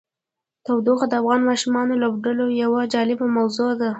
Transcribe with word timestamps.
تودوخه 0.65 1.05
د 1.09 1.13
افغان 1.21 1.41
ماشومانو 1.49 1.93
د 1.95 1.99
لوبو 2.03 2.45
یوه 2.63 2.81
جالبه 2.93 3.25
موضوع 3.37 3.71
ده. 3.79 3.89